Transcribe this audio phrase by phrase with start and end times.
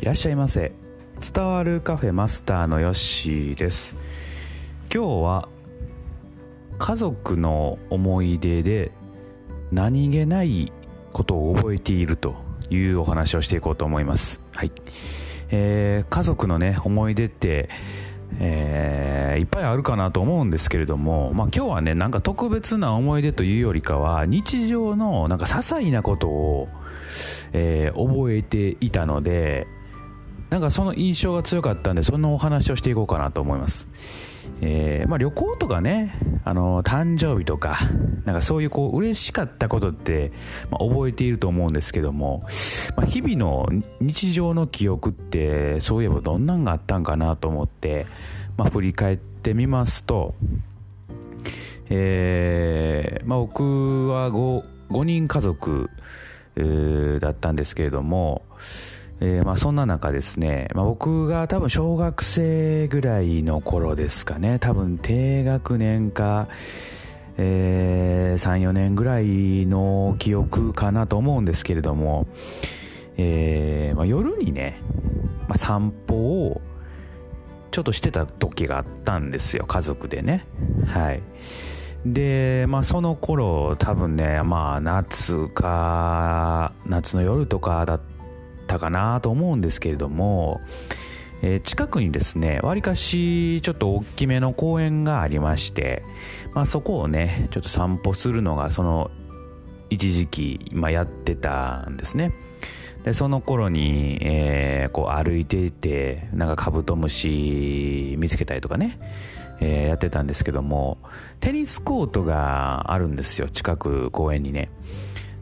[0.00, 0.72] いらっしゃいませ。
[1.20, 3.96] 伝わるカフェマスターのヨッシーです。
[4.90, 5.48] 今日は
[6.78, 8.92] 家族の思い出で
[9.70, 10.72] 何気ない
[11.12, 12.36] ことを覚えていると
[12.70, 14.40] いうお話をしていこうと思います。
[14.54, 14.72] はい、
[15.50, 17.68] えー、家族のね思い出って
[18.38, 26.68] えー、いっぱいあるかなと思うんですけれども、まあ、今日はねなんか特別な思い出というよりかは日常のなんか些細なことを、
[27.52, 29.66] えー、覚えていたので
[30.50, 33.86] なんかその印象が強かったんでそのお話をしていこうかなと思います、
[34.60, 36.12] えー、まあ、旅行とかね
[36.44, 37.78] あの誕生日とか
[38.24, 40.32] なんかそういうこう嬉しかったことって、
[40.70, 42.42] まあ、覚えていると思うんですけども、
[42.96, 43.68] まあ、日々の
[44.00, 48.06] 日常の記憶ってそういえばどんなんがあったんかなと思って、
[48.56, 50.34] まあ、振り返ってみますと
[51.92, 55.90] えー、まあ、僕は 5, 5人家族
[57.20, 58.42] だったんですけれども、
[59.20, 66.48] えー、まあそんな中ですね、まあ、僕が多分小学生ぐらいの頃ですかね多分低学年か、
[67.36, 72.26] えー、34年ぐらいの記憶かなと思うんですけれども、
[73.18, 74.80] えーまあ、夜にね、
[75.48, 76.62] まあ、散歩を
[77.70, 80.44] ちょっとしてた時があったんですよ家族でね。
[80.86, 81.20] はい。
[82.04, 88.09] でまあその頃多分ねまあ夏か夏の夜とかだった
[88.70, 90.60] ったかなと思うんですけれども、
[91.42, 96.02] えー、近くにですねわりかしちょっと大きめの公園がありまして、
[96.54, 99.10] まあ、そこをねちょっと散歩するのがその
[99.88, 102.32] 一時期、まあ、やってたんですね。
[103.02, 108.98] でその頃に、えー、こう歩いていてなんかカブトムシ見つけたりとかね、
[109.58, 110.98] えー、やってたんですけども
[111.40, 114.68] テニスコートがあるんですよ近く公園にね。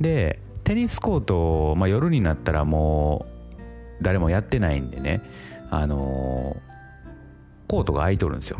[0.00, 5.22] でテニスコート、まあ、夜になったらもう誰もやってないんでね、
[5.70, 8.58] あのー、コートが空いとるんですよ。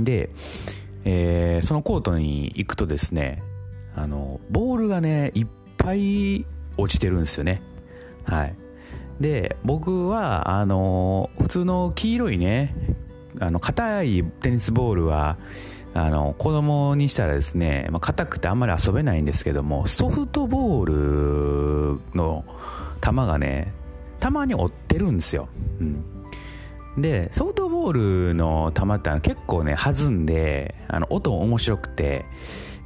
[0.00, 0.30] で、
[1.04, 3.42] えー、そのコートに行くとですね
[3.96, 5.46] あのボールがねいっ
[5.76, 6.46] ぱい
[6.76, 7.62] 落ちてるんですよね。
[8.24, 8.54] はい。
[9.20, 12.74] で僕はあのー、普通の黄色いね
[13.40, 15.36] あの硬いテニスボールは
[15.94, 22.44] あの子供にしたらですね、まあ、硬くてあんまり遊べないんですけどもソフトボールの
[23.00, 23.72] 球がね
[24.20, 25.48] たまに折ってるんですよ、
[25.80, 32.24] うん、でソフトボールの球って結構ね弾んであの音面白くて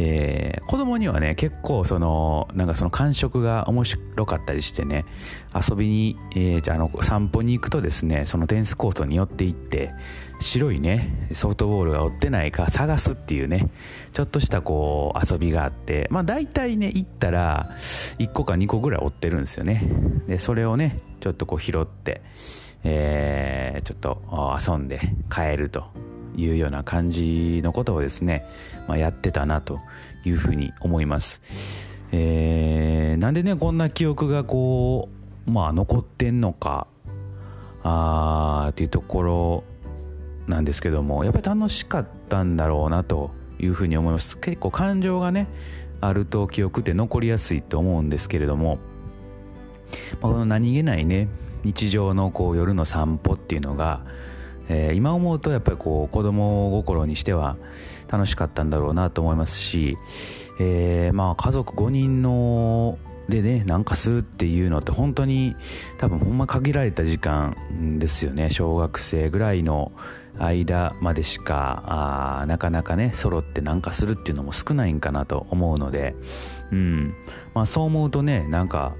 [0.00, 5.04] えー、子供にはね結構そのなんかその感触が面白かったりしてね
[5.52, 9.90] 遊びに、えー、あの散歩に行くとですねそのテニスコートに寄っていって
[10.40, 13.70] 白いねソフトボールが追ってないか探すっていうね
[14.12, 17.68] ちょっとしたこう遊びがあってまあ大体ね行ったら
[18.18, 19.82] 1個か2個ぐらい追ってるんですよね。
[20.28, 22.22] でそれをねちょっとこう拾って、
[22.84, 24.22] えー、ちょっと
[24.64, 25.86] 遊んで帰ると。
[26.36, 28.44] いうような感じのことをですね、
[28.86, 29.80] まあ、やってたなと
[30.24, 31.88] いうふうに思います。
[32.12, 35.08] えー、なんでねこんな記憶がこ
[35.46, 36.86] うまあ残ってんのか
[37.82, 39.64] あーっていうところ
[40.46, 45.48] なんですけどもやっぱり楽しかったんだろうなというふうに思います結構感情がね
[46.00, 48.78] あると記憶って残りやすいと思うんですけれども、
[50.20, 51.28] まあ、この何気ないね
[51.64, 54.00] 日常のこう夜の散歩っていうのが
[54.68, 57.56] えー、今思うとやっぱりこう子供心にしては
[58.08, 59.96] 楽しかったんだろうなと思いますし、
[60.60, 65.54] えー、まあ家族5人のでねなんかするっていうのって本当に
[65.98, 68.50] 多分ほんま限られた時間ですよね。
[68.50, 69.92] 小学生ぐらいの
[70.38, 71.82] 間までしか
[72.40, 76.14] あなかなかね揃ってなんかするっていうのも少ないんかなと思うので、
[76.72, 77.14] うん。
[77.54, 78.94] まあ、そう思うとねなんか、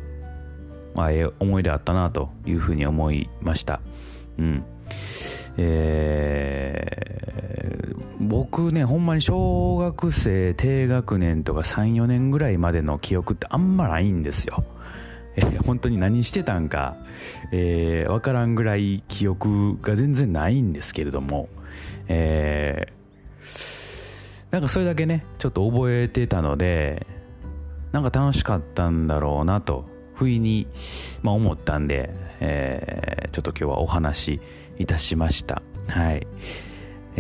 [0.95, 3.81] まあ、ええ思い出あったなというふうに思いました。
[4.39, 4.65] うん。
[5.61, 14.65] えー、僕ねほんまに小学生低学年とか34年ぐらいまでの記憶ってあんまないんですよ。
[15.37, 16.97] えー、本当に何してたんか、
[17.53, 21.49] えー、分からんぐらい記憶が全然ないんですけれども、
[22.07, 27.07] えー、なんかそれだけねちょっと覚えてたので
[27.93, 29.85] なんか楽しかったんだろうなと
[30.19, 30.67] 不意に、
[31.23, 32.11] まあ、思ったんで、
[32.41, 34.41] えー、ちょっと今日はお話し
[34.79, 35.63] いたしました。
[35.87, 36.27] はい。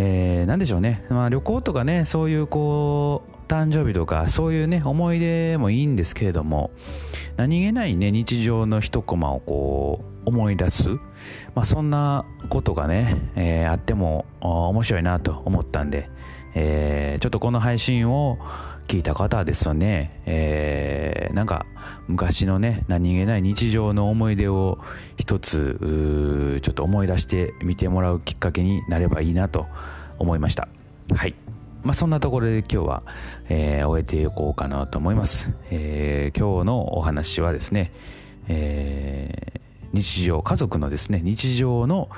[0.00, 6.70] えー、何でしょうね、まあ、旅行とかねそういうこう誕生日とかそういうね思い出もいいんですけれども
[7.36, 10.88] 何気ないね日常の一コマをこう思い出す、
[11.56, 16.08] まあ、そんなことがね、えー、あっても面白いなと思ったんで、
[16.54, 18.38] えー、ちょっとこの配信を
[18.88, 21.66] 聞いた方ですよね、えー、なんか
[22.08, 24.78] 昔のね何気ない日常の思い出を
[25.18, 29.66] 一つちょっと思い出してみてもらうきっかけになればいいなと
[30.18, 30.68] 思いました。
[31.14, 31.34] はい。
[31.82, 33.02] まあ、そんなところで今日は、
[33.48, 37.92] えー、終えていこうかなと思います、えー、今日のお話はですね、
[38.48, 42.10] えー、日常家族のですね日常の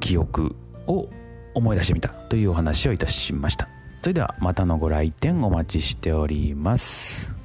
[0.00, 1.10] 記憶を
[1.54, 3.75] 思い出してみたというお話をいたしました。
[4.06, 7.35] それではまたのご来店お待ちしております。